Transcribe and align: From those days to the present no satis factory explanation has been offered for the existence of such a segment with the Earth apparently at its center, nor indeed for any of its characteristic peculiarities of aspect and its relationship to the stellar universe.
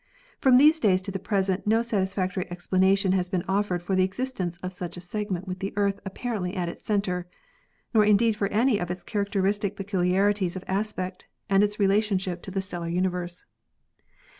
From 0.39 0.57
those 0.57 0.79
days 0.79 0.99
to 1.03 1.11
the 1.11 1.19
present 1.19 1.67
no 1.67 1.83
satis 1.83 2.15
factory 2.15 2.49
explanation 2.49 3.11
has 3.11 3.29
been 3.29 3.43
offered 3.47 3.83
for 3.83 3.95
the 3.95 4.03
existence 4.03 4.57
of 4.63 4.73
such 4.73 4.97
a 4.97 4.99
segment 4.99 5.47
with 5.47 5.59
the 5.59 5.73
Earth 5.75 5.99
apparently 6.03 6.55
at 6.55 6.67
its 6.67 6.87
center, 6.87 7.27
nor 7.93 8.03
indeed 8.03 8.35
for 8.35 8.47
any 8.47 8.79
of 8.79 8.89
its 8.89 9.03
characteristic 9.03 9.75
peculiarities 9.75 10.55
of 10.55 10.63
aspect 10.67 11.27
and 11.51 11.61
its 11.61 11.79
relationship 11.79 12.41
to 12.41 12.49
the 12.49 12.61
stellar 12.61 12.89
universe. 12.89 13.45